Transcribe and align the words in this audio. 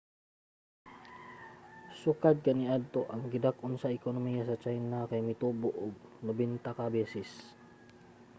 sukad 2.01 2.35
kaniadto 2.45 3.01
ang 3.13 3.23
gidak-on 3.33 3.73
sa 3.79 3.93
ekonomiya 3.97 4.43
sa 4.47 4.59
china 4.63 4.99
kay 5.09 5.21
mitubo 5.27 5.69
sa 5.77 6.31
90 6.37 6.79
ka 6.79 6.85
beses 6.95 7.29